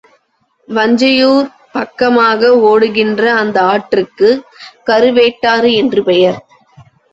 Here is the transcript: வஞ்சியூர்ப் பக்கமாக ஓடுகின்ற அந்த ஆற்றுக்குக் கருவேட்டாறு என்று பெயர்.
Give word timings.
வஞ்சியூர்ப் 0.67 1.51
பக்கமாக 1.71 2.41
ஓடுகின்ற 2.63 3.33
அந்த 3.35 3.57
ஆற்றுக்குக் 3.65 4.43
கருவேட்டாறு 4.87 5.71
என்று 5.75 6.03
பெயர். 6.03 6.39